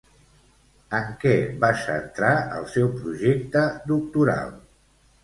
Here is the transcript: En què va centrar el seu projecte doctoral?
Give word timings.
En 0.99 1.11
què 1.23 1.33
va 1.63 1.69
centrar 1.81 2.31
el 2.61 2.65
seu 2.77 2.89
projecte 3.03 3.63
doctoral? 3.93 4.57